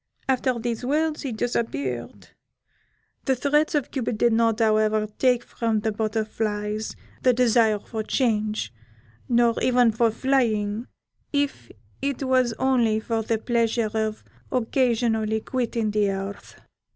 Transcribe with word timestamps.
After 0.27 0.57
these 0.57 0.83
words 0.83 1.21
he 1.21 1.31
disappeared. 1.31 2.29
The 3.25 3.35
threats 3.35 3.75
of 3.75 3.91
Cupid 3.91 4.17
did 4.17 4.33
not, 4.33 4.57
however, 4.59 5.05
take 5.19 5.43
from 5.43 5.81
the 5.81 5.91
Butterflies 5.91 6.95
the 7.21 7.33
desire 7.33 7.77
for 7.77 8.01
change, 8.01 8.73
nor 9.29 9.53
even 9.61 9.91
for 9.91 10.09
flying, 10.09 10.87
if 11.31 11.69
it 12.01 12.23
was 12.23 12.53
only 12.57 12.99
for 12.99 13.21
the 13.21 13.37
pleasure 13.37 13.91
of 13.93 14.23
occasionally 14.51 15.39
quitting 15.39 15.91
the 15.91 16.09
earth. 16.09 16.59